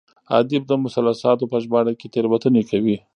ادیب 0.39 0.63
د 0.67 0.71
مثلثاتو 0.83 1.49
په 1.51 1.57
ژباړه 1.63 1.93
کې 1.99 2.07
تېروتنې 2.13 2.63
کوي. 2.69 2.97